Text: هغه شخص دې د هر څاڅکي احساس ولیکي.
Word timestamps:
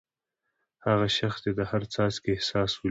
هغه 0.85 1.07
شخص 1.17 1.39
دې 1.45 1.51
د 1.59 1.61
هر 1.71 1.81
څاڅکي 1.93 2.29
احساس 2.33 2.71
ولیکي. 2.71 2.79